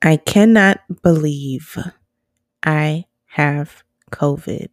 [0.00, 1.76] I cannot believe
[2.62, 3.82] I have
[4.12, 4.68] COVID.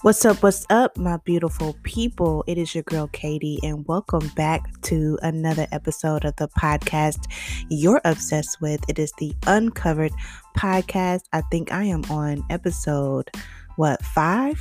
[0.00, 0.42] What's up?
[0.42, 2.42] What's up, my beautiful people?
[2.46, 7.26] It is your girl Katie, and welcome back to another episode of the podcast
[7.68, 8.82] you're obsessed with.
[8.88, 10.12] It is the Uncovered
[10.56, 11.24] Podcast.
[11.34, 13.30] I think I am on episode,
[13.76, 14.58] what, five?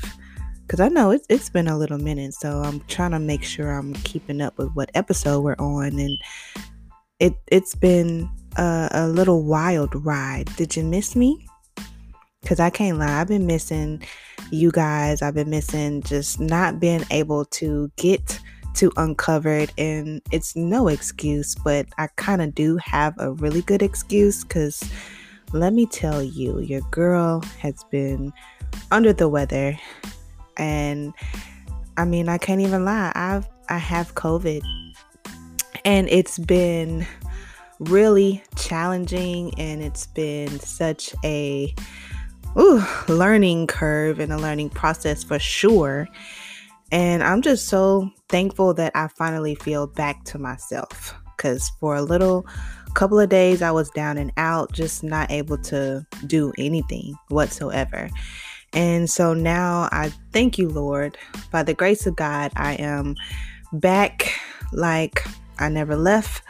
[0.69, 3.71] Because I know it's it's been a little minute, so I'm trying to make sure
[3.71, 6.15] I'm keeping up with what episode we're on, and
[7.19, 10.55] it it's been a, a little wild ride.
[10.57, 11.43] Did you miss me?
[12.41, 14.03] Because I can't lie, I've been missing
[14.51, 15.23] you guys.
[15.23, 18.39] I've been missing just not being able to get
[18.75, 23.81] to uncovered, and it's no excuse, but I kind of do have a really good
[23.81, 24.83] excuse because
[25.51, 28.31] let me tell you, your girl has been
[28.91, 29.75] under the weather
[30.59, 31.13] and
[31.97, 33.11] I mean, I can't even lie.
[33.15, 34.63] I've I have COVID.
[35.85, 37.05] And it's been
[37.79, 41.73] really challenging and it's been such a
[42.57, 46.07] ooh, learning curve and a learning process for sure.
[46.91, 52.01] And I'm just so thankful that I finally feel back to myself cuz for a
[52.01, 52.45] little
[52.95, 58.09] couple of days I was down and out, just not able to do anything whatsoever.
[58.73, 61.17] And so now I thank you, Lord.
[61.51, 63.15] By the grace of God, I am
[63.73, 64.39] back
[64.71, 65.25] like
[65.57, 66.43] I never left.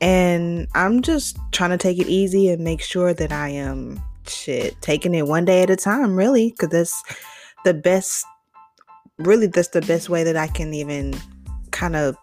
[0.00, 4.80] And I'm just trying to take it easy and make sure that I am shit
[4.80, 7.02] taking it one day at a time, really, because that's
[7.64, 8.24] the best,
[9.18, 11.14] really, that's the best way that I can even
[11.70, 12.16] kind of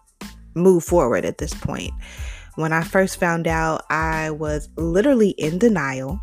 [0.54, 1.92] move forward at this point.
[2.56, 6.20] When I first found out, I was literally in denial.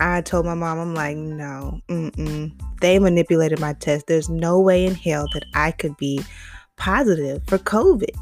[0.00, 2.52] I told my mom, I'm like, no, mm-mm.
[2.80, 4.06] They manipulated my test.
[4.06, 6.20] There's no way in hell that I could be
[6.76, 8.14] positive for COVID.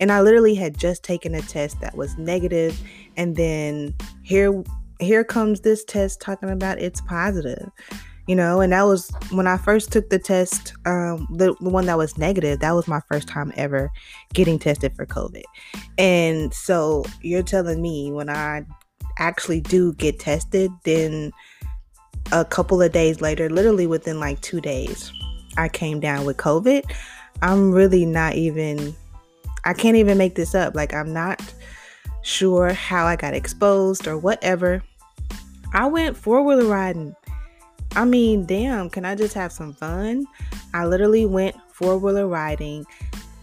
[0.00, 2.78] And I literally had just taken a test that was negative,
[3.16, 4.62] and then here
[5.00, 7.70] here comes this test talking about it's positive
[8.26, 11.86] you know and that was when i first took the test um the, the one
[11.86, 13.90] that was negative that was my first time ever
[14.32, 15.42] getting tested for covid
[15.98, 18.64] and so you're telling me when i
[19.18, 21.32] actually do get tested, then
[22.32, 25.12] a couple of days later, literally within like two days,
[25.56, 26.82] I came down with COVID.
[27.42, 28.94] I'm really not even,
[29.64, 30.74] I can't even make this up.
[30.74, 31.42] Like, I'm not
[32.22, 34.82] sure how I got exposed or whatever.
[35.72, 37.14] I went four wheeler riding.
[37.94, 40.26] I mean, damn, can I just have some fun?
[40.72, 42.86] I literally went four wheeler riding.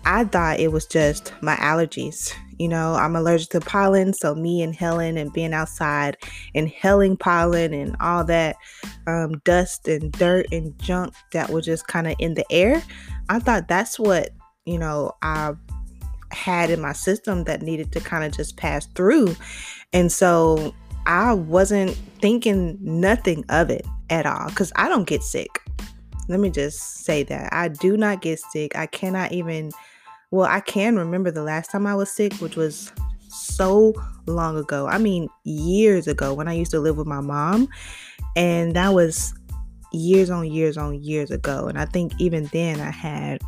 [0.05, 2.33] I thought it was just my allergies.
[2.59, 6.17] You know, I'm allergic to pollen, so me inhaling and being outside,
[6.53, 8.57] inhaling pollen and all that
[9.07, 12.83] um, dust and dirt and junk that was just kind of in the air,
[13.29, 14.29] I thought that's what,
[14.65, 15.53] you know, I
[16.31, 19.35] had in my system that needed to kind of just pass through.
[19.93, 20.75] And so
[21.05, 25.61] I wasn't thinking nothing of it at all because I don't get sick.
[26.27, 28.75] Let me just say that I do not get sick.
[28.75, 29.71] I cannot even
[30.31, 32.91] well, I can remember the last time I was sick, which was
[33.29, 33.93] so
[34.25, 34.87] long ago.
[34.87, 37.67] I mean, years ago when I used to live with my mom.
[38.35, 39.33] And that was
[39.91, 41.67] years on years on years ago.
[41.67, 43.41] And I think even then I had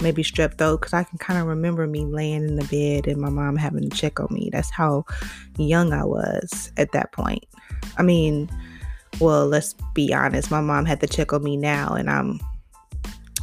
[0.00, 3.20] maybe strep throat because I can kind of remember me laying in the bed and
[3.20, 4.50] my mom having to check on me.
[4.50, 5.04] That's how
[5.56, 7.44] young I was at that point.
[7.96, 8.50] I mean,
[9.20, 12.40] well, let's be honest, my mom had to check on me now, and I'm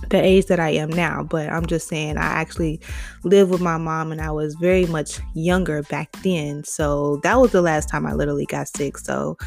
[0.10, 2.80] the age that I am now, but I'm just saying I actually
[3.24, 6.64] lived with my mom and I was very much younger back then.
[6.64, 8.98] So that was the last time I literally got sick.
[8.98, 9.38] So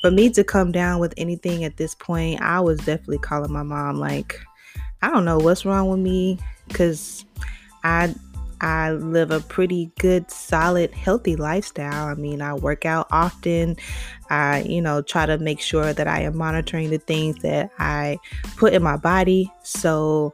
[0.00, 3.62] for me to come down with anything at this point, I was definitely calling my
[3.62, 4.40] mom like,
[5.02, 6.38] I don't know what's wrong with me
[6.68, 7.24] because
[7.82, 8.14] I
[8.60, 12.06] I live a pretty good, solid, healthy lifestyle.
[12.06, 13.76] I mean, I work out often.
[14.30, 18.18] I, you know, try to make sure that I am monitoring the things that I
[18.56, 19.52] put in my body.
[19.62, 20.32] So,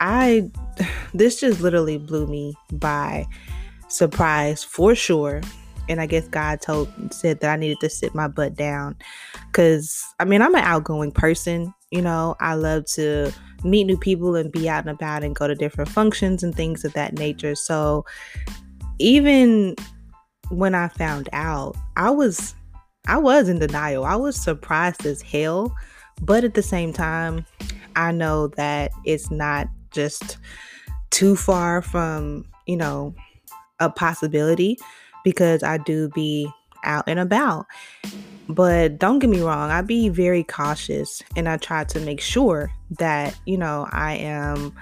[0.00, 0.50] I,
[1.14, 3.26] this just literally blew me by
[3.88, 5.40] surprise for sure.
[5.88, 8.96] And I guess God told, said that I needed to sit my butt down.
[9.52, 11.74] Cause I mean, I'm an outgoing person.
[11.90, 13.32] You know, I love to
[13.64, 16.84] meet new people and be out and about and go to different functions and things
[16.84, 17.54] of that nature.
[17.54, 18.04] So
[18.98, 19.76] even
[20.50, 22.54] when I found out, I was
[23.06, 24.04] I was in denial.
[24.04, 25.74] I was surprised as hell,
[26.20, 27.46] but at the same time,
[27.96, 30.38] I know that it's not just
[31.10, 33.14] too far from, you know,
[33.80, 34.78] a possibility
[35.24, 36.48] because I do be
[36.84, 37.66] out and about.
[38.54, 42.70] But don't get me wrong, I be very cautious and I try to make sure
[42.98, 44.74] that, you know, I am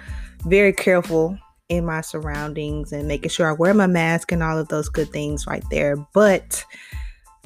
[0.44, 1.38] very careful
[1.68, 5.10] in my surroundings and making sure I wear my mask and all of those good
[5.10, 5.96] things right there.
[6.14, 6.64] But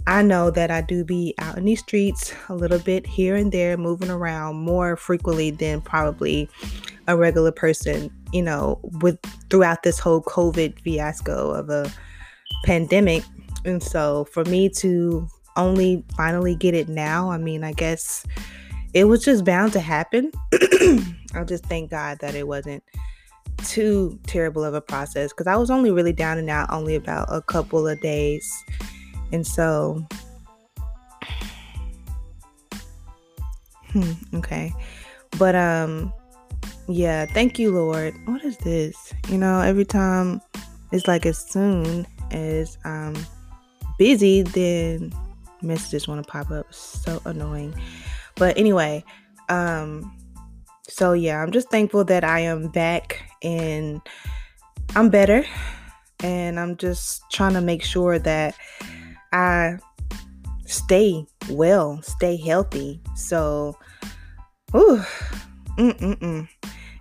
[0.07, 3.53] I know that I do be out in these streets a little bit here and
[3.53, 6.49] there, moving around more frequently than probably
[7.07, 9.19] a regular person, you know, with
[9.49, 11.91] throughout this whole COVID fiasco of a
[12.65, 13.23] pandemic.
[13.65, 18.25] And so for me to only finally get it now, I mean, I guess
[18.95, 20.31] it was just bound to happen.
[21.35, 22.83] I just thank God that it wasn't
[23.65, 27.29] too terrible of a process because I was only really down and out only about
[27.31, 28.53] a couple of days.
[29.31, 30.07] And so,
[33.93, 34.75] hmm, okay.
[35.39, 36.13] But, um,
[36.89, 38.15] yeah, thank you, Lord.
[38.27, 39.15] What is this?
[39.29, 40.41] You know, every time
[40.91, 43.17] it's like as soon as I'm
[43.99, 45.13] busy, then
[45.63, 46.73] messages want to pop up.
[46.73, 47.75] So annoying.
[48.37, 49.05] But anyway,
[49.49, 50.17] um,
[50.89, 54.01] so yeah, I'm just thankful that I am back and
[54.95, 55.45] I'm better.
[56.23, 58.55] And I'm just trying to make sure that
[59.33, 59.79] I
[60.67, 63.01] stay well, stay healthy.
[63.17, 63.77] So,
[64.75, 65.03] ooh,
[65.79, 66.49] mm-mm-mm.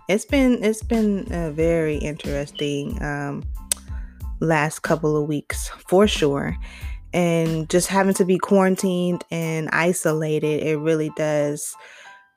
[0.08, 3.44] it's been it's been a very interesting um,
[4.40, 6.56] last couple of weeks for sure.
[7.12, 11.76] And just having to be quarantined and isolated, it really does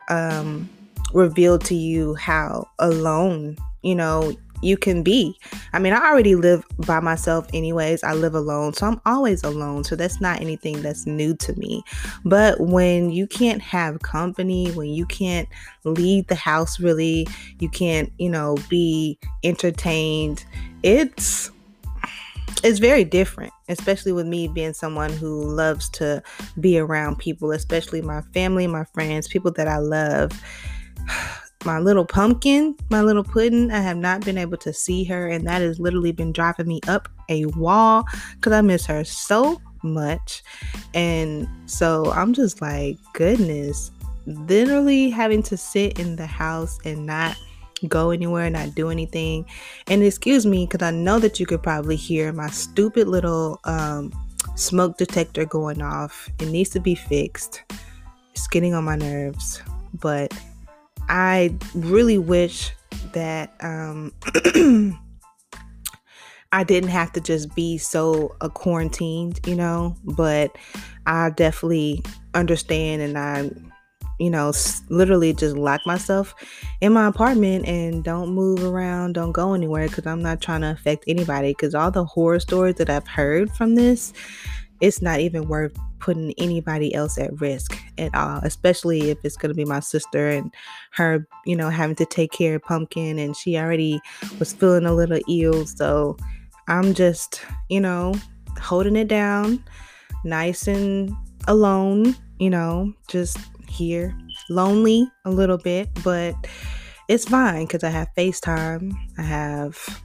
[0.09, 0.69] um,
[1.13, 5.37] reveal to you how alone you know, you can be.
[5.71, 8.03] I mean, I already live by myself, anyways.
[8.03, 9.83] I live alone, so I'm always alone.
[9.83, 11.83] So that's not anything that's new to me.
[12.23, 15.47] But when you can't have company, when you can't
[15.83, 17.27] leave the house really,
[17.59, 20.43] you can't, you know, be entertained,
[20.81, 21.51] it's
[22.63, 26.21] it's very different, especially with me being someone who loves to
[26.59, 30.31] be around people, especially my family, my friends, people that I love
[31.65, 35.47] my little pumpkin, my little pudding, I have not been able to see her, and
[35.47, 38.05] that has literally been driving me up a wall
[38.35, 40.43] because I miss her so much.
[40.93, 43.91] And so I'm just like, goodness,
[44.25, 47.35] literally having to sit in the house and not
[47.87, 49.45] go anywhere, not do anything.
[49.87, 54.11] And excuse me, because I know that you could probably hear my stupid little um,
[54.55, 56.29] smoke detector going off.
[56.39, 57.63] It needs to be fixed.
[58.31, 59.61] It's getting on my nerves,
[59.93, 60.33] but
[61.07, 62.71] I really wish
[63.13, 64.11] that um,
[66.51, 70.55] I didn't have to just be so uh, quarantined, you know, but
[71.05, 72.03] I definitely
[72.33, 73.51] understand and I,
[74.19, 74.53] you know,
[74.89, 76.33] literally just lock myself
[76.81, 80.71] in my apartment and don't move around, don't go anywhere because I'm not trying to
[80.71, 81.51] affect anybody.
[81.51, 84.13] Because all the horror stories that I've heard from this,
[84.81, 89.49] it's not even worth putting anybody else at risk at all, especially if it's going
[89.49, 90.53] to be my sister and
[90.91, 93.99] her, you know, having to take care of Pumpkin and she already
[94.39, 95.65] was feeling a little ill.
[95.65, 96.15] So
[96.67, 98.13] I'm just, you know,
[98.61, 99.63] holding it down,
[100.23, 101.11] nice and
[101.47, 104.17] alone, you know, just here,
[104.49, 106.35] lonely a little bit, but
[107.07, 110.03] it's fine because I have FaceTime, I have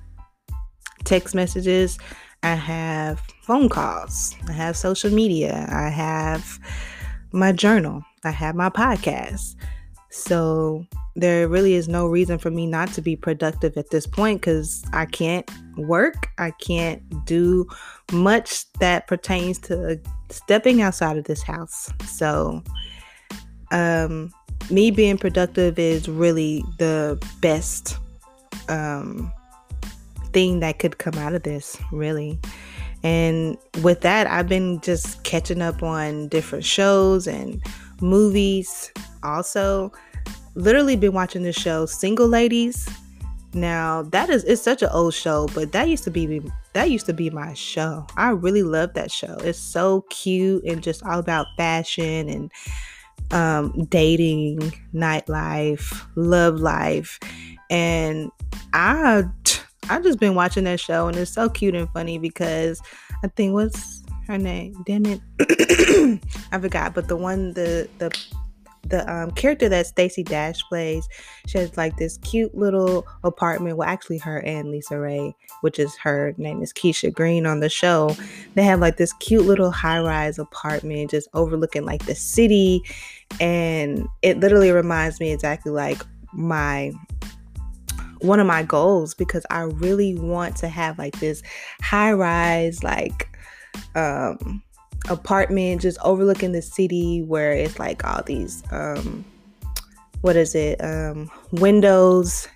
[1.04, 1.98] text messages,
[2.42, 6.58] I have phone calls, I have social media, I have
[7.32, 9.54] my journal, I have my podcast.
[10.10, 10.84] So
[11.16, 14.84] there really is no reason for me not to be productive at this point because
[14.92, 17.66] I can't work, I can't do
[18.12, 19.94] much that pertains to uh,
[20.28, 21.90] stepping outside of this house.
[22.06, 22.62] So,
[23.70, 24.32] um,
[24.70, 27.98] me being productive is really the best
[28.68, 29.32] um,
[30.32, 32.38] thing that could come out of this, really.
[33.02, 37.62] And with that, I've been just catching up on different shows and
[38.00, 38.92] movies.
[39.22, 39.92] Also,
[40.54, 42.88] literally been watching the show Single Ladies.
[43.52, 46.40] Now that is it's such an old show, but that used to be
[46.72, 48.06] that used to be my show.
[48.16, 49.36] I really love that show.
[49.38, 52.52] It's so cute and just all about fashion and
[53.32, 54.58] um, dating,
[54.94, 57.18] nightlife, love life,
[57.68, 58.30] and
[58.72, 59.24] I
[59.88, 62.80] I've just been watching that show and it's so cute and funny because
[63.24, 64.82] I think what's her name?
[64.86, 65.20] Damn it,
[66.52, 66.94] I forgot.
[66.94, 68.10] But the one the the
[68.84, 71.08] the um, character that Stacey Dash plays,
[71.46, 73.76] she has like this cute little apartment.
[73.76, 78.16] Well, actually, her and LisaRaye, which is her name is Keisha Greene on the show,
[78.54, 82.82] they have like this cute little high rise apartment just overlooking like the city.
[83.38, 86.92] And it literally reminds me exactly like my
[88.20, 91.42] one of my goals because I really want to have like this
[91.80, 93.28] high rise, like,
[93.94, 94.62] um,
[95.08, 99.24] apartment just overlooking the city where it's like all these, um,
[100.20, 102.46] what is it, um, windows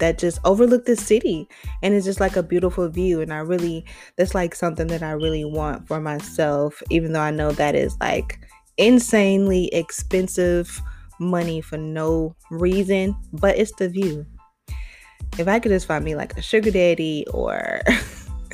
[0.00, 1.48] that just overlook the city.
[1.82, 3.20] And it's just like a beautiful view.
[3.20, 3.84] And i really
[4.16, 7.96] that's like something that i really want for myself even though i know that is
[8.00, 8.40] like
[8.80, 10.80] insanely expensive
[11.18, 14.24] money for no reason but it's the view
[15.38, 17.82] if i could just find me like a sugar daddy or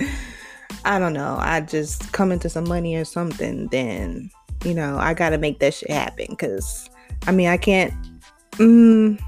[0.85, 4.29] i don't know i just come into some money or something then
[4.65, 6.91] you know i gotta make that shit happen because
[7.29, 7.95] i mean i can't
[8.55, 9.19] mm,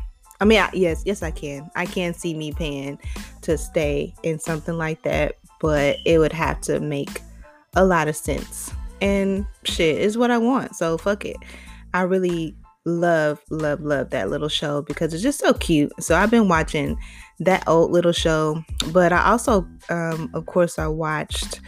[0.40, 1.69] I mean, I, yes, yes, I can.
[1.75, 2.99] I can see me paying
[3.43, 7.23] to stay in something like that, but it would have to make
[7.75, 8.73] a lot of sense.
[9.00, 10.76] And shit is what I want.
[10.76, 11.37] So fuck it.
[11.95, 15.93] I really love, love, love that little show because it's just so cute.
[16.02, 16.99] So I've been watching
[17.40, 18.62] that old little show,
[18.93, 21.61] but I also, um, of course, I watched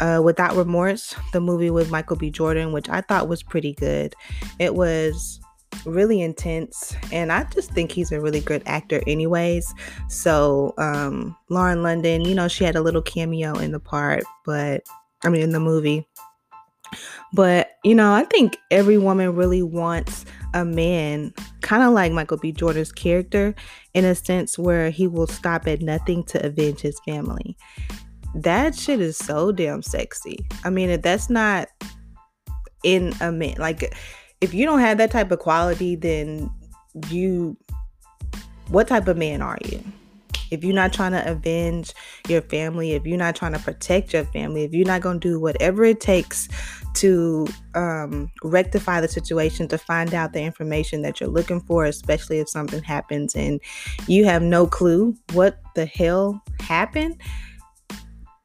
[0.00, 2.30] uh, Without Remorse, the movie with Michael B.
[2.30, 4.14] Jordan, which I thought was pretty good.
[4.58, 5.40] It was
[5.84, 9.74] really intense and i just think he's a really good actor anyways
[10.08, 14.86] so um lauren london you know she had a little cameo in the part but
[15.24, 16.06] i mean in the movie
[17.32, 20.24] but you know i think every woman really wants
[20.54, 22.52] a man kind of like michael b.
[22.52, 23.54] Jordan's character
[23.94, 27.56] in a sense where he will stop at nothing to avenge his family.
[28.34, 30.46] That shit is so damn sexy.
[30.64, 31.68] I mean if that's not
[32.82, 33.92] in a man like
[34.40, 36.50] if you don't have that type of quality, then
[37.08, 37.56] you,
[38.68, 39.82] what type of man are you?
[40.50, 41.92] If you're not trying to avenge
[42.28, 45.28] your family, if you're not trying to protect your family, if you're not going to
[45.28, 46.48] do whatever it takes
[46.94, 52.38] to um, rectify the situation, to find out the information that you're looking for, especially
[52.38, 53.60] if something happens and
[54.06, 57.20] you have no clue what the hell happened,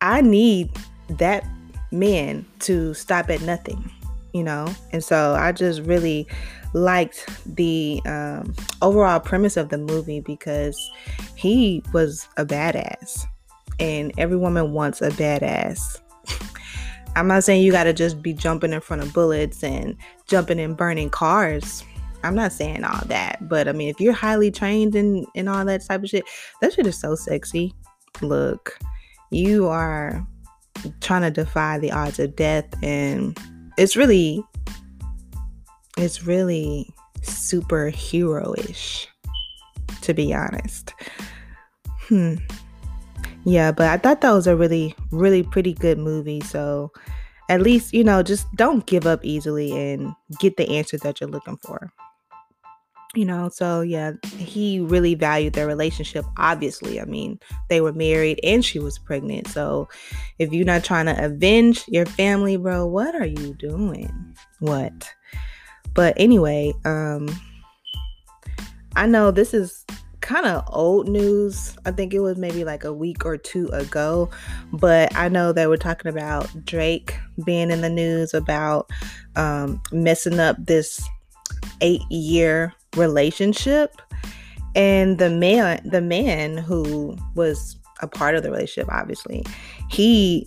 [0.01, 0.71] I need
[1.09, 1.45] that
[1.91, 3.91] man to stop at nothing
[4.33, 4.73] you know?
[4.91, 6.27] And so I just really
[6.73, 10.77] liked the um, overall premise of the movie because
[11.35, 13.25] he was a badass.
[13.79, 15.99] And every woman wants a badass.
[17.15, 19.97] I'm not saying you got to just be jumping in front of bullets and
[20.27, 21.83] jumping and burning cars.
[22.23, 25.65] I'm not saying all that, but I mean, if you're highly trained and and all
[25.65, 26.23] that type of shit,
[26.61, 27.73] that shit is so sexy.
[28.21, 28.77] Look,
[29.31, 30.25] you are
[30.99, 33.37] trying to defy the odds of death and
[33.77, 34.43] it's really
[35.97, 39.07] it's really superhero-ish
[40.01, 40.93] to be honest.
[42.07, 42.35] Hmm.
[43.43, 46.91] Yeah but i thought that was a really really pretty good movie so
[47.49, 51.29] at least you know just don't give up easily and get the answer that you're
[51.29, 51.91] looking for
[53.13, 56.99] you know so yeah he really valued their relationship obviously.
[56.99, 57.39] I mean
[57.69, 59.47] they were married and she was pregnant.
[59.47, 59.89] So
[60.39, 64.35] if you're not trying to avenge your family bro what are you doing?
[64.59, 65.09] What?
[65.93, 67.27] But anyway um
[68.95, 69.85] i know this is
[70.21, 71.75] kind of old news.
[71.85, 74.29] I think it was maybe like a week or two ago.
[74.71, 78.89] But i know they were talking about drake being in the news about
[79.35, 81.01] um messing up this
[81.81, 84.01] eight year relationship
[84.75, 89.45] and the man the man who was a part of the relationship obviously
[89.89, 90.45] he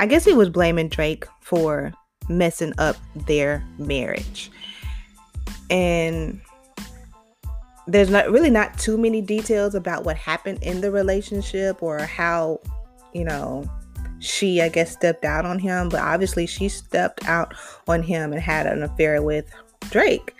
[0.00, 1.92] i guess he was blaming drake for
[2.30, 4.50] messing up their marriage.
[5.68, 6.40] And
[7.86, 12.60] there's not really not too many details about what happened in the relationship or how
[13.12, 13.68] you know
[14.20, 17.52] she i guess stepped out on him but obviously she stepped out
[17.88, 19.50] on him and had an affair with
[19.90, 20.34] drake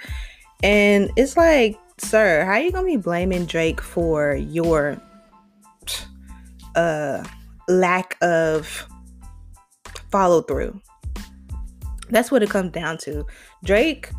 [0.62, 5.00] and it's like, sir, how are you gonna be blaming Drake for your
[6.74, 7.24] uh
[7.68, 8.86] lack of
[10.10, 10.80] follow through?
[12.10, 13.24] That's what it comes down to.
[13.64, 14.10] Drake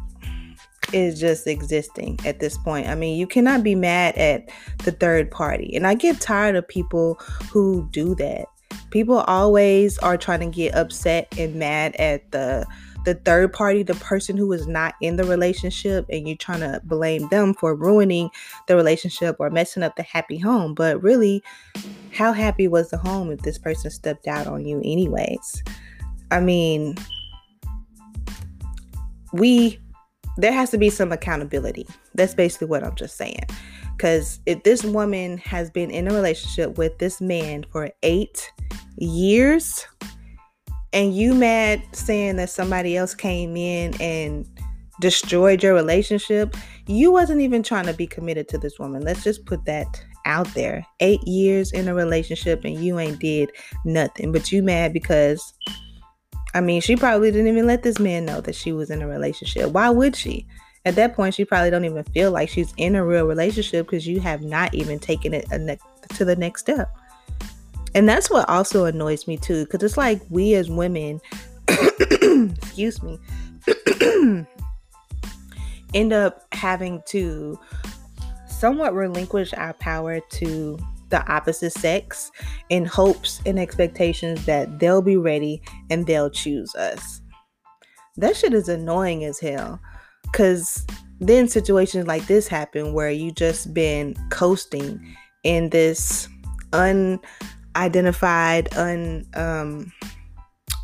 [0.93, 2.87] is just existing at this point.
[2.87, 5.75] I mean, you cannot be mad at the third party.
[5.75, 7.15] And I get tired of people
[7.51, 8.45] who do that.
[8.89, 12.65] People always are trying to get upset and mad at the
[13.03, 16.81] the third party, the person who is not in the relationship, and you're trying to
[16.83, 18.29] blame them for ruining
[18.67, 20.73] the relationship or messing up the happy home.
[20.73, 21.43] But really,
[22.13, 25.63] how happy was the home if this person stepped out on you, anyways?
[26.29, 26.95] I mean,
[29.33, 29.79] we,
[30.37, 31.87] there has to be some accountability.
[32.15, 33.45] That's basically what I'm just saying.
[33.97, 38.51] Because if this woman has been in a relationship with this man for eight
[38.97, 39.85] years,
[40.93, 44.45] and you mad saying that somebody else came in and
[44.99, 46.55] destroyed your relationship,
[46.87, 49.01] you wasn't even trying to be committed to this woman.
[49.01, 50.85] Let's just put that out there.
[50.99, 53.51] 8 years in a relationship and you ain't did
[53.85, 55.53] nothing, but you mad because
[56.53, 59.07] I mean, she probably didn't even let this man know that she was in a
[59.07, 59.71] relationship.
[59.71, 60.45] Why would she?
[60.83, 64.05] At that point, she probably don't even feel like she's in a real relationship because
[64.05, 65.45] you have not even taken it
[66.15, 66.93] to the next step.
[67.93, 71.19] And that's what also annoys me too, because it's like we as women,
[71.67, 73.19] excuse me,
[75.93, 77.59] end up having to
[78.47, 80.77] somewhat relinquish our power to
[81.09, 82.31] the opposite sex
[82.69, 87.21] in hopes and expectations that they'll be ready and they'll choose us.
[88.17, 89.79] That shit is annoying as hell.
[90.31, 90.85] Cause
[91.19, 96.27] then situations like this happen where you just been coasting in this
[97.75, 99.91] unidentified, un um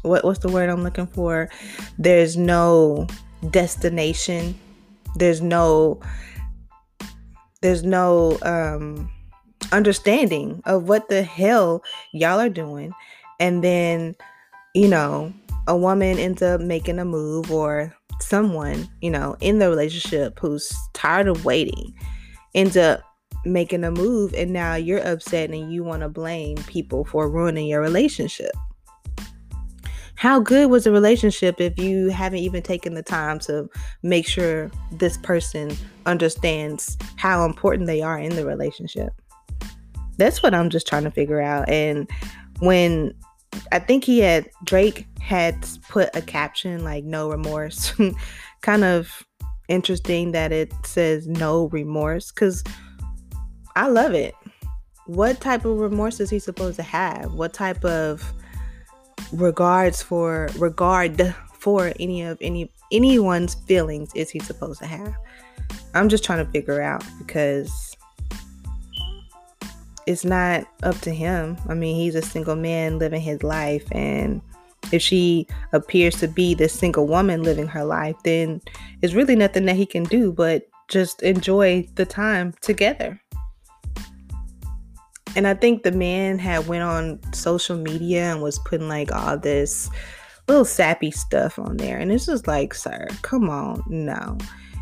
[0.04, 1.50] what what's the word I'm looking for?
[1.98, 3.08] There's no
[3.52, 4.58] destination.
[5.16, 6.00] There's no
[7.62, 9.12] there's no um
[9.72, 12.94] understanding of what the hell y'all are doing.
[13.40, 14.16] And then,
[14.74, 15.34] you know,
[15.68, 20.74] a woman ends up making a move or someone, you know, in the relationship who's
[20.94, 21.94] tired of waiting
[22.56, 23.02] ends up
[23.48, 27.68] making a move and now you're upset and you want to blame people for ruining
[27.68, 28.52] your relationship.
[30.16, 33.70] How good was the relationship if you haven't even taken the time to
[34.02, 35.72] make sure this person
[36.08, 39.14] understands how important they are in the relationship?
[40.18, 41.70] That's what I'm just trying to figure out.
[41.70, 42.10] And
[42.60, 43.14] when
[43.72, 47.94] I think he had Drake had put a caption like no remorse.
[48.62, 49.24] kind of
[49.68, 52.64] interesting that it says no remorse cuz
[53.78, 54.34] I love it.
[55.06, 57.36] What type of remorse is he supposed to have?
[57.36, 58.34] What type of
[59.32, 65.14] regards for regard for any of any anyone's feelings is he supposed to have?
[65.94, 67.96] I'm just trying to figure out because
[70.08, 71.56] it's not up to him.
[71.70, 74.42] I mean, he's a single man living his life and
[74.92, 78.60] if she appears to be this single woman living her life, then
[79.04, 83.22] it's really nothing that he can do but just enjoy the time together.
[85.38, 89.38] And I think the man had went on social media and was putting like all
[89.38, 89.90] this
[90.50, 91.98] little sappy stuff on there.
[91.98, 94.38] And it's just like, sir, come on, no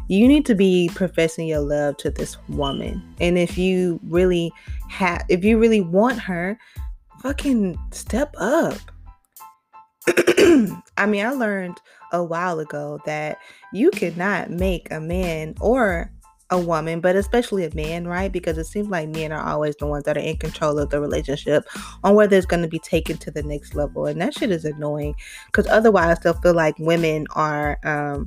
[0.08, 3.02] you need to be professing your love to this woman.
[3.20, 4.52] And if you really
[4.90, 6.58] have, if you really want her,
[7.22, 8.78] fucking step up.
[10.08, 13.40] I mean, I learned a while ago that
[13.74, 16.12] you cannot make a man or
[16.52, 18.32] a woman, but especially a man, right?
[18.32, 21.02] Because it seems like men are always the ones that are in control of the
[21.02, 21.66] relationship
[22.04, 24.06] on whether it's going to be taken to the next level.
[24.06, 25.16] And that shit is annoying
[25.48, 28.26] because otherwise they'll feel like women are um,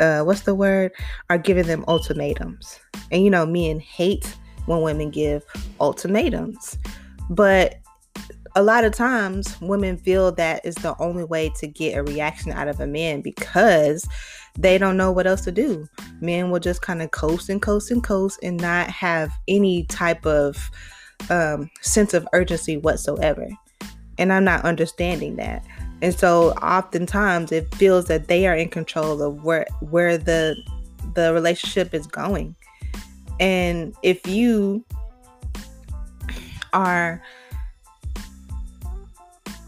[0.00, 0.92] uh, what's the word,
[1.28, 2.80] are giving them ultimatums.
[3.10, 4.34] And you know, men hate
[4.66, 5.44] when women give
[5.78, 6.78] ultimatums.
[7.28, 7.76] But
[8.56, 12.50] a lot of times women feel that is the only way to get a reaction
[12.52, 14.08] out of a man because
[14.58, 15.88] they don't know what else to do.
[16.20, 20.26] Men will just kind of coast and coast and coast and not have any type
[20.26, 20.70] of
[21.28, 23.48] um, sense of urgency whatsoever.
[24.18, 25.64] And I'm not understanding that.
[26.02, 30.56] And so oftentimes it feels that they are in control of where where the
[31.14, 32.54] the relationship is going.
[33.38, 34.84] And if you
[36.72, 37.22] are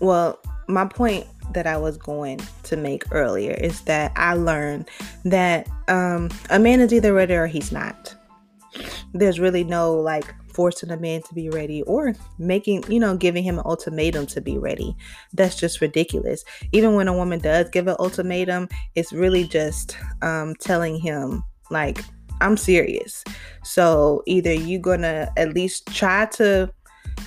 [0.01, 4.88] well, my point that I was going to make earlier is that I learned
[5.24, 8.14] that um, a man is either ready or he's not.
[9.12, 13.44] There's really no like forcing a man to be ready or making, you know, giving
[13.44, 14.94] him an ultimatum to be ready.
[15.32, 16.44] That's just ridiculous.
[16.72, 22.04] Even when a woman does give an ultimatum, it's really just um, telling him, like,
[22.40, 23.24] I'm serious.
[23.62, 26.72] So either you're going to at least try to,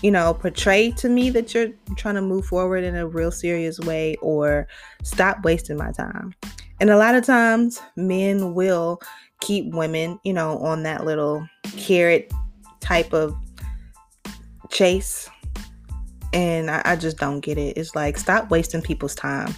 [0.02, 3.80] you know, portray to me that you're trying to move forward in a real serious
[3.80, 4.68] way or
[5.04, 6.34] stop wasting my time.
[6.80, 9.00] And a lot of times, men will
[9.42, 12.34] keep women, you know, on that little carrot
[12.80, 13.36] type of
[14.70, 15.30] chase.
[16.34, 17.78] And I, I just don't get it.
[17.78, 19.54] It's like, stop wasting people's time.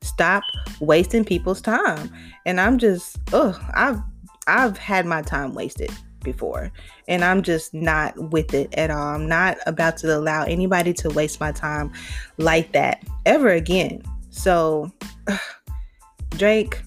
[0.00, 0.42] Stop
[0.80, 2.10] wasting people's time.
[2.46, 4.00] And I'm just, oh, I've
[4.46, 5.90] I've had my time wasted
[6.24, 6.72] before
[7.06, 9.14] and I'm just not with it at all.
[9.14, 11.92] I'm not about to allow anybody to waste my time
[12.38, 14.02] like that ever again.
[14.30, 14.90] So
[16.30, 16.82] Drake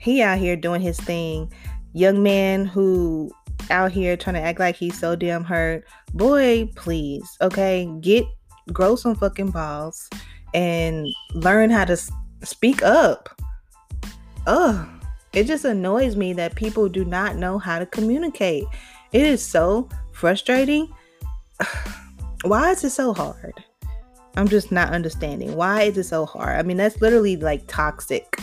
[0.00, 1.52] he out here doing his thing.
[1.92, 3.30] Young man who
[3.70, 5.84] out here trying to act like he's so damn hurt.
[6.14, 7.86] Boy, please, okay?
[8.00, 8.24] Get
[8.72, 10.08] grow some fucking balls
[10.54, 11.98] and learn how to
[12.42, 13.28] speak up.
[14.46, 14.88] Ugh.
[15.32, 18.64] It just annoys me that people do not know how to communicate.
[19.12, 20.92] It is so frustrating.
[22.44, 23.64] Why is it so hard?
[24.36, 25.56] I'm just not understanding.
[25.56, 26.58] Why is it so hard?
[26.58, 28.38] I mean, that's literally like toxic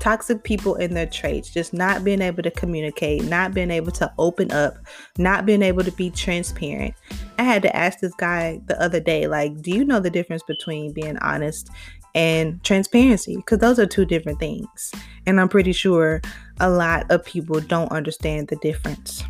[0.00, 4.12] toxic people in their traits, just not being able to communicate, not being able to
[4.18, 4.78] open up,
[5.18, 6.94] not being able to be transparent.
[7.38, 10.42] I had to ask this guy the other day, like, do you know the difference
[10.42, 11.70] between being honest
[12.14, 13.36] and transparency?
[13.36, 14.92] Because those are two different things.
[15.26, 16.20] And I'm pretty sure
[16.60, 19.22] a lot of people don't understand the difference.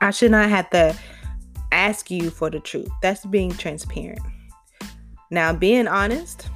[0.00, 0.96] I should not have to
[1.72, 2.88] ask you for the truth.
[3.02, 4.20] That's being transparent.
[5.30, 6.48] Now, being honest,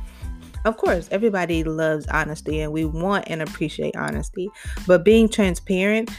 [0.64, 4.48] of course, everybody loves honesty and we want and appreciate honesty,
[4.86, 6.10] but being transparent,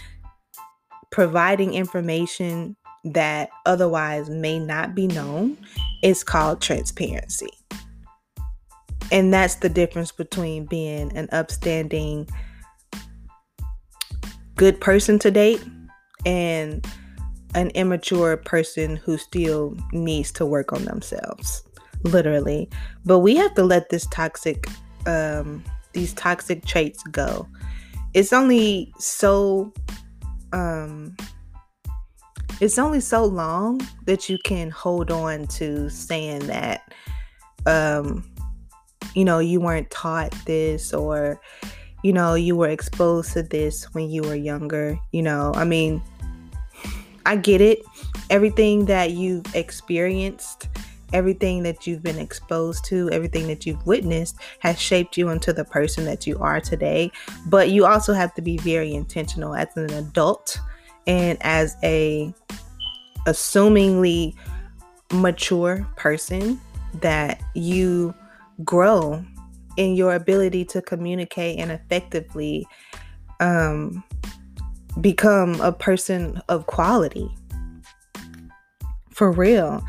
[1.12, 5.58] providing information that otherwise may not be known,
[6.04, 7.50] is called transparency.
[9.12, 12.28] And that's the difference between being an upstanding,
[14.56, 15.64] good person to date
[16.26, 16.86] and
[17.56, 21.64] an immature person who still needs to work on themselves
[22.04, 22.70] literally.
[23.06, 24.68] But we have to let this toxic
[25.06, 27.48] um these toxic traits go.
[28.14, 29.74] It's only so
[30.54, 31.16] um
[32.60, 36.94] it's only so long that you can hold on to saying that
[37.66, 38.24] um
[39.16, 41.40] you know you weren't taught this or
[42.04, 46.02] you know you were exposed to this when you were younger you know i mean
[47.30, 47.84] I get it.
[48.32, 50.68] Everything that you've experienced,
[51.14, 55.64] everything that you've been exposed to, everything that you've witnessed has shaped you into the
[55.64, 57.12] person that you are today.
[57.46, 60.60] But you also have to be very intentional as an adult
[61.06, 62.34] and as a
[63.28, 64.34] assumingly
[65.14, 66.60] mature person
[67.02, 68.14] that you
[68.64, 69.24] grow
[69.78, 72.68] in your ability to communicate and effectively
[73.40, 74.04] um,
[75.02, 77.30] become a person of quality.
[79.12, 79.84] For real.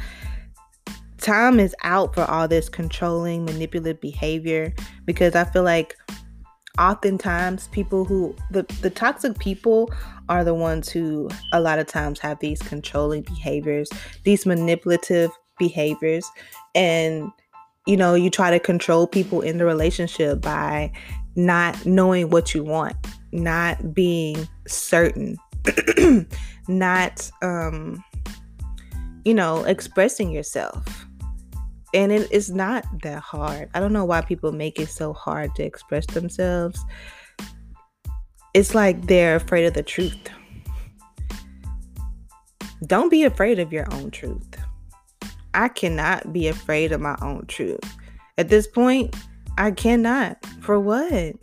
[1.19, 4.73] Time is out for all this controlling, manipulative behavior
[5.05, 5.97] because I feel like
[6.79, 9.93] oftentimes people who the, the toxic people
[10.29, 13.91] are the ones who a lot of times have these controlling behaviors,
[14.25, 16.25] these manipulative behaviors
[16.75, 17.31] and
[17.91, 20.93] you know, you try to control people in the relationship by
[21.35, 22.95] not knowing what you want,
[23.33, 25.37] not being certain,
[26.69, 28.05] not um
[29.25, 31.05] you know, expressing yourself.
[31.93, 33.69] And it is not that hard.
[33.75, 36.81] I don't know why people make it so hard to express themselves.
[38.55, 40.31] It's like they're afraid of the truth.
[42.87, 44.57] Don't be afraid of your own truth.
[45.55, 47.81] I cannot be afraid of my own truth.
[48.39, 49.15] At this point,
[49.59, 50.45] I cannot.
[50.61, 51.35] For what?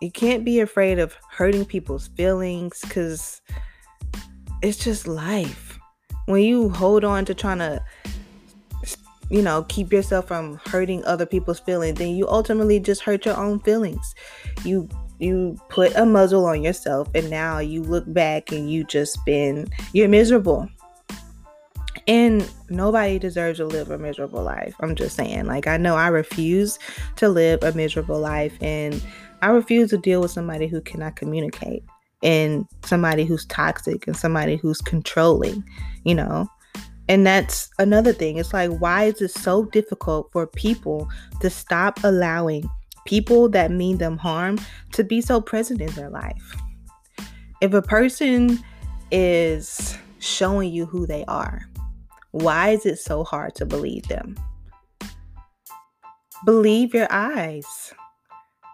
[0.00, 3.40] You can't be afraid of hurting people's feelings because
[4.62, 5.78] it's just life.
[6.26, 7.82] When you hold on to trying to,
[9.30, 13.36] you know, keep yourself from hurting other people's feelings, then you ultimately just hurt your
[13.36, 14.14] own feelings.
[14.64, 19.18] You you put a muzzle on yourself and now you look back and you just
[19.26, 20.68] been you're miserable
[22.08, 24.74] and nobody deserves to live a miserable life.
[24.80, 25.44] I'm just saying.
[25.46, 26.78] Like, I know I refuse
[27.16, 29.00] to live a miserable life, and
[29.42, 31.84] I refuse to deal with somebody who cannot communicate,
[32.22, 35.62] and somebody who's toxic, and somebody who's controlling,
[36.04, 36.48] you know?
[37.10, 38.38] And that's another thing.
[38.38, 41.08] It's like, why is it so difficult for people
[41.40, 42.68] to stop allowing
[43.06, 44.58] people that mean them harm
[44.92, 46.56] to be so present in their life?
[47.60, 48.58] If a person
[49.10, 51.62] is showing you who they are,
[52.42, 54.36] why is it so hard to believe them?
[56.44, 57.92] Believe your eyes.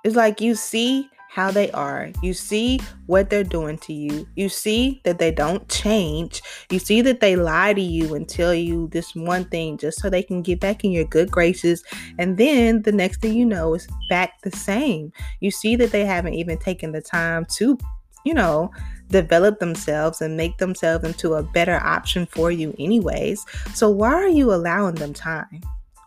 [0.04, 2.10] It's like you see how they are.
[2.22, 4.24] You see what they're doing to you.
[4.36, 6.40] You see that they don't change.
[6.70, 10.08] You see that they lie to you and tell you this one thing just so
[10.08, 11.82] they can get back in your good graces.
[12.18, 15.12] And then the next thing you know is back the same.
[15.40, 17.76] You see that they haven't even taken the time to,
[18.24, 18.70] you know,
[19.08, 23.44] develop themselves and make themselves into a better option for you, anyways.
[23.74, 25.60] So, why are you allowing them time?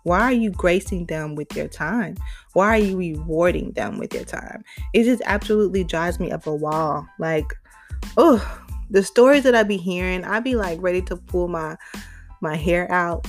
[0.04, 2.16] Why are you gracing them with your time?
[2.54, 4.64] Why are you rewarding them with your time?
[4.94, 7.06] It just absolutely drives me up a wall.
[7.20, 7.54] Like,
[8.16, 8.42] oh,
[8.90, 11.76] the stories that I be hearing, I be like ready to pull my
[12.42, 13.28] my hair out.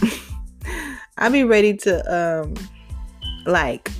[1.18, 2.54] I be ready to um
[3.44, 3.90] like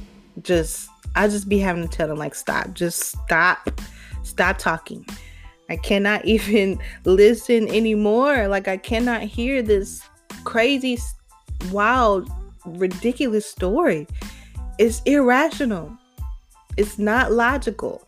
[0.43, 3.81] just I just be having to tell them like stop, just stop,
[4.29, 5.05] stop talking.
[5.69, 8.49] I cannot even listen anymore.
[8.49, 10.03] Like, I cannot hear this
[10.45, 10.99] crazy,
[11.71, 12.31] wild,
[12.65, 14.07] ridiculous story.
[14.79, 15.97] It's irrational,
[16.77, 18.03] it's not logical.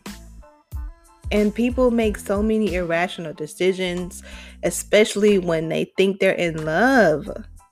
[1.31, 4.21] And people make so many irrational decisions,
[4.63, 7.29] especially when they think they're in love.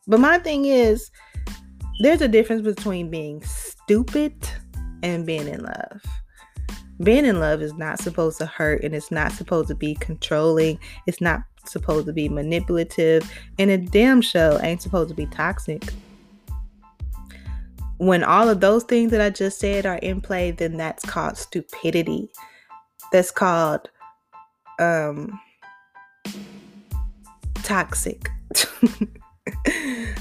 [0.07, 1.11] But my thing is,
[1.99, 4.33] there's a difference between being stupid
[5.03, 6.01] and being in love.
[7.01, 10.79] Being in love is not supposed to hurt and it's not supposed to be controlling.
[11.07, 13.31] It's not supposed to be manipulative.
[13.57, 15.93] And a damn show ain't supposed to be toxic.
[17.97, 21.37] When all of those things that I just said are in play, then that's called
[21.37, 22.29] stupidity.
[23.11, 23.89] That's called
[24.79, 25.39] um
[27.63, 28.29] toxic.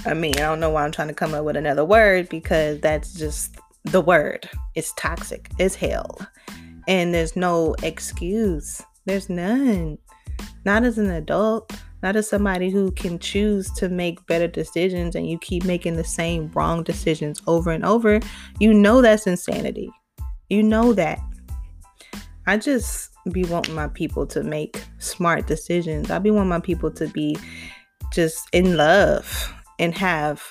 [0.06, 2.80] I mean, I don't know why I'm trying to come up with another word because
[2.80, 4.48] that's just the word.
[4.74, 6.18] It's toxic as hell.
[6.88, 8.82] And there's no excuse.
[9.04, 9.98] There's none.
[10.64, 11.72] Not as an adult,
[12.02, 16.04] not as somebody who can choose to make better decisions and you keep making the
[16.04, 18.20] same wrong decisions over and over.
[18.58, 19.90] You know that's insanity.
[20.48, 21.20] You know that.
[22.46, 26.10] I just be wanting my people to make smart decisions.
[26.10, 27.36] I be wanting my people to be
[28.12, 30.42] just in love and have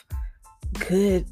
[0.88, 1.26] good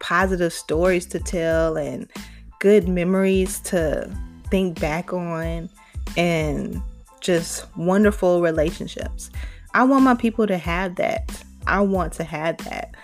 [0.00, 2.10] positive stories to tell and
[2.58, 4.10] good memories to
[4.50, 5.68] think back on
[6.16, 6.80] and
[7.20, 9.30] just wonderful relationships.
[9.74, 11.42] I want my people to have that.
[11.66, 12.94] I want to have that.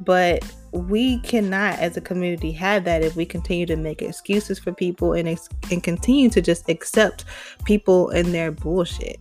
[0.00, 4.72] But we cannot, as a community, have that if we continue to make excuses for
[4.72, 7.24] people and, ex- and continue to just accept
[7.64, 9.18] people and their bullshit.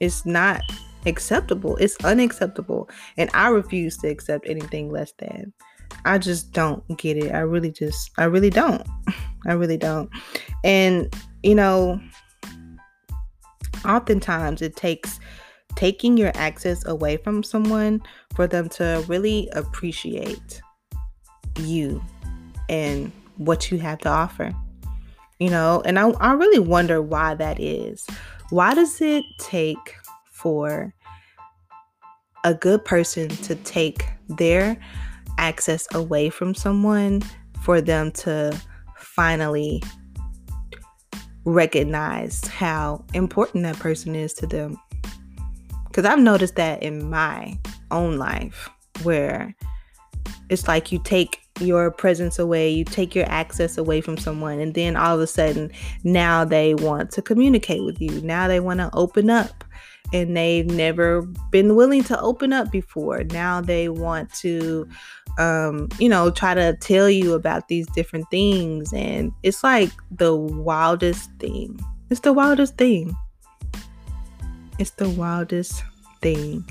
[0.00, 0.60] It's not
[1.06, 1.76] acceptable.
[1.76, 2.88] It's unacceptable.
[3.16, 5.52] And I refuse to accept anything less than.
[6.04, 7.32] I just don't get it.
[7.32, 8.86] I really just, I really don't.
[9.46, 10.10] I really don't.
[10.64, 12.00] And, you know,
[13.84, 15.18] oftentimes it takes
[15.74, 18.02] taking your access away from someone
[18.34, 20.60] for them to really appreciate
[21.58, 22.02] you
[22.68, 24.52] and what you have to offer.
[25.38, 28.06] You know, and I, I really wonder why that is.
[28.50, 29.96] Why does it take
[30.30, 30.94] for
[32.44, 34.76] a good person to take their
[35.38, 37.22] access away from someone
[37.62, 38.58] for them to
[38.96, 39.82] finally
[41.44, 44.76] recognize how important that person is to them.
[45.88, 47.58] Because I've noticed that in my
[47.90, 48.70] own life
[49.02, 49.54] where
[50.48, 54.74] it's like you take your presence away, you take your access away from someone, and
[54.74, 55.70] then all of a sudden
[56.04, 58.20] now they want to communicate with you.
[58.22, 59.64] Now they want to open up
[60.12, 63.24] and they've never been willing to open up before.
[63.24, 64.88] Now they want to,
[65.38, 68.92] um, you know, try to tell you about these different things.
[68.92, 71.78] And it's like the wildest thing.
[72.10, 73.16] It's the wildest thing.
[74.78, 75.82] It's the wildest
[76.20, 76.64] thing.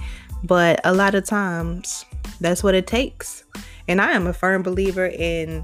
[0.43, 2.06] But a lot of times,
[2.39, 3.43] that's what it takes.
[3.88, 5.63] And I am a firm believer in,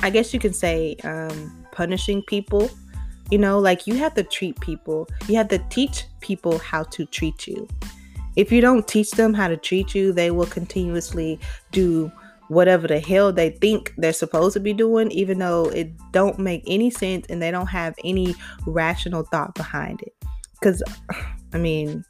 [0.00, 2.70] I guess you can say, um, punishing people
[3.30, 7.06] you know, like you have to treat people, you have to teach people how to
[7.06, 7.66] treat you.
[8.36, 11.38] If you don't teach them how to treat you, they will continuously
[11.72, 12.10] do
[12.48, 16.62] whatever the hell they think they're supposed to be doing even though it don't make
[16.66, 18.34] any sense and they don't have any
[18.66, 20.14] rational thought behind it
[20.60, 20.82] cuz
[21.54, 22.04] I mean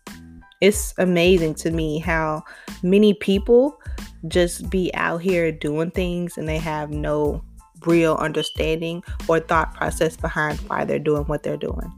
[0.60, 2.42] it's amazing to me how
[2.82, 3.78] many people
[4.26, 7.44] just be out here doing things and they have no
[7.86, 11.92] real understanding or thought process behind why they're doing what they're doing.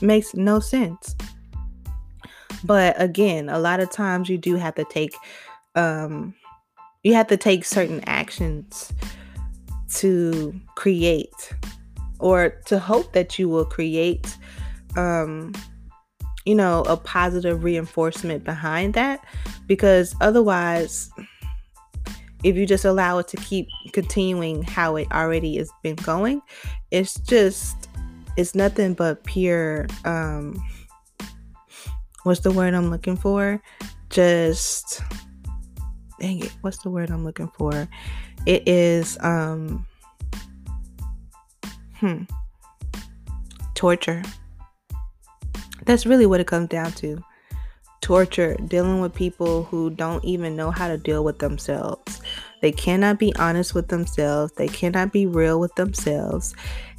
[0.00, 1.14] Makes no sense.
[2.64, 5.14] But again, a lot of times you do have to take
[5.74, 6.34] um
[7.02, 8.92] you have to take certain actions
[9.94, 11.52] to create
[12.20, 14.36] or to hope that you will create
[14.96, 15.52] um
[16.44, 19.24] you know a positive reinforcement behind that.
[19.66, 21.10] Because otherwise
[22.44, 26.42] if you just allow it to keep continuing how it already has been going,
[26.90, 27.88] it's just
[28.36, 30.62] it's nothing but pure um
[32.24, 33.60] what's the word I'm looking for?
[34.10, 35.02] Just
[36.20, 37.88] dang it, what's the word I'm looking for?
[38.46, 39.86] It is um
[41.96, 42.22] hmm
[43.74, 44.22] torture.
[45.84, 47.22] That's really what it comes down to
[48.00, 52.20] torture dealing with people who don't even know how to deal with themselves.
[52.60, 56.54] They cannot be honest with themselves, they cannot be real with themselves.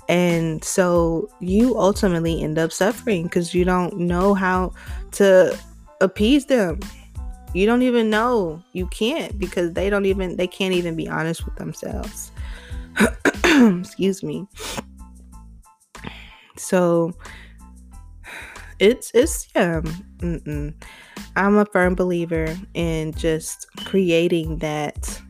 [0.10, 4.74] And so you ultimately end up suffering because you don't know how
[5.14, 5.58] to
[6.02, 6.80] appease them.
[7.54, 8.62] You don't even know.
[8.74, 12.32] You can't because they don't even they can't even be honest with themselves.
[13.44, 14.48] Excuse me.
[16.58, 17.14] So
[18.80, 19.82] it's it's yeah
[20.18, 20.74] mm-mm.
[21.36, 25.22] i'm a firm believer in just creating that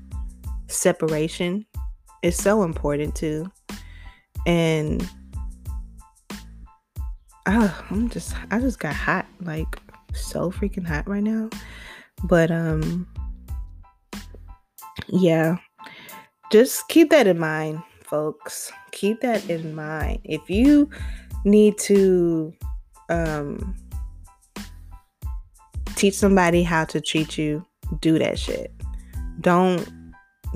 [0.67, 1.65] separation
[2.23, 3.45] is so important too
[4.45, 5.09] and
[7.47, 9.79] oh, i'm just i just got hot like
[10.13, 11.49] so freaking hot right now
[12.23, 13.07] but um
[15.07, 15.57] yeah
[16.53, 18.71] just keep that in mind, folks.
[18.91, 20.19] Keep that in mind.
[20.23, 20.87] If you
[21.45, 22.53] need to
[23.09, 23.75] um,
[25.95, 27.65] teach somebody how to treat you,
[28.01, 28.71] do that shit.
[29.41, 29.89] Don't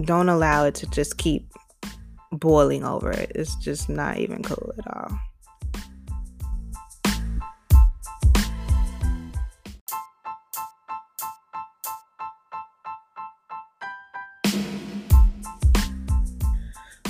[0.03, 1.51] don't allow it to just keep
[2.31, 3.31] boiling over it.
[3.35, 5.19] It's just not even cool at all.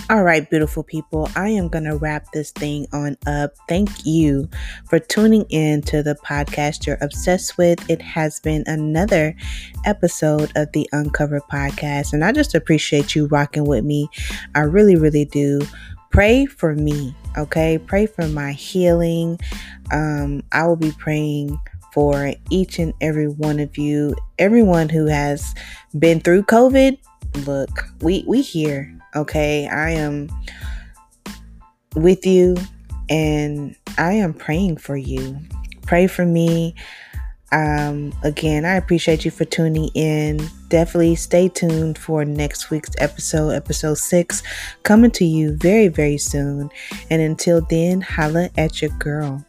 [0.10, 3.52] All right, beautiful people, I am going to wrap this thing on up.
[3.68, 4.48] Thank you
[4.90, 7.90] for tuning in to the podcast you're obsessed with.
[7.90, 9.36] It has been another
[9.84, 14.08] episode of the Uncover podcast, and I just appreciate you rocking with me.
[14.56, 15.60] I really, really do.
[16.10, 17.78] Pray for me, okay?
[17.78, 19.38] Pray for my healing.
[19.92, 21.60] Um, I will be praying
[21.94, 25.54] for each and every one of you, everyone who has
[26.00, 26.98] been through COVID.
[27.46, 30.30] Look, we we here Okay, I am
[31.96, 32.56] with you
[33.10, 35.38] and I am praying for you.
[35.86, 36.76] Pray for me.
[37.54, 40.46] Um, again, I appreciate you for tuning in.
[40.68, 44.44] Definitely stay tuned for next week's episode, episode six,
[44.84, 46.70] coming to you very, very soon.
[47.10, 49.46] And until then, holla at your girl.